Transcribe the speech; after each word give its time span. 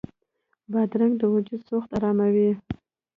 بادرنګ 0.71 1.13
د 1.17 1.23
وجود 1.33 1.61
سوخت 1.69 1.89
اراموي. 1.97 2.49